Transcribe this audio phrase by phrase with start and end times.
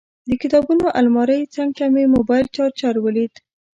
[0.29, 3.33] د کتابونو المارۍ څنګ ته مې موبایل چارجر ولید.